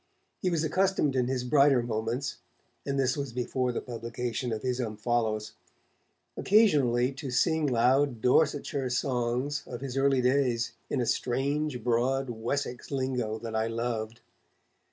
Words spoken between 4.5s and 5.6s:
of his 'Omphalos'